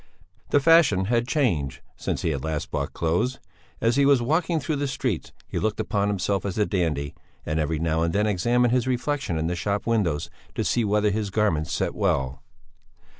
The 0.49 0.59
fashion 0.59 1.05
had 1.05 1.27
changed, 1.27 1.81
since 1.95 2.23
he 2.23 2.31
had 2.31 2.43
last 2.43 2.71
bought 2.71 2.91
clothes; 2.91 3.39
as 3.79 3.97
he 3.97 4.05
was 4.07 4.19
walking 4.19 4.59
through 4.59 4.77
the 4.77 4.87
streets, 4.87 5.31
he 5.47 5.59
looked 5.59 5.79
upon 5.79 6.07
himself 6.07 6.43
as 6.43 6.57
a 6.57 6.65
dandy, 6.65 7.13
and 7.45 7.59
every 7.59 7.77
now 7.77 8.01
and 8.01 8.11
then 8.11 8.25
examined 8.25 8.73
his 8.73 8.87
reflexion 8.87 9.37
in 9.37 9.45
the 9.45 9.55
shop 9.55 9.85
windows, 9.85 10.31
to 10.55 10.63
see 10.63 10.83
whether 10.83 11.11
his 11.11 11.29
garments 11.29 11.71
set 11.71 11.93
well. 11.93 12.41